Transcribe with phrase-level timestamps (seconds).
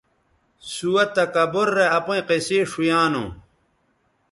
[0.71, 3.29] سُوہ تکبُر رے اپئیں قصے ݜؤیانوں